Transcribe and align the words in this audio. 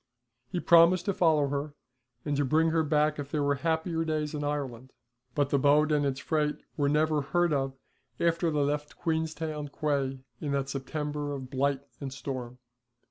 He 0.49 0.59
promised 0.59 1.05
to 1.05 1.13
follow 1.13 1.49
her 1.49 1.75
and 2.25 2.49
bring 2.49 2.71
her 2.71 2.81
back 2.81 3.19
if 3.19 3.29
there 3.29 3.43
were 3.43 3.53
happier 3.53 4.03
days 4.03 4.33
in 4.33 4.43
Ireland, 4.43 4.93
but 5.35 5.51
the 5.51 5.59
boat 5.59 5.91
and 5.91 6.07
its 6.07 6.19
freight 6.19 6.55
were 6.75 6.89
never 6.89 7.21
heard 7.21 7.53
of 7.53 7.77
after 8.19 8.49
they 8.49 8.61
left 8.61 8.97
Queenstown 8.97 9.67
quay 9.67 10.17
in 10.39 10.53
that 10.53 10.69
September 10.69 11.33
of 11.33 11.51
blight 11.51 11.83
and 11.99 12.11
storm. 12.11 12.57